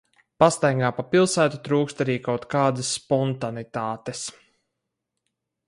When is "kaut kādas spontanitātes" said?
2.29-4.25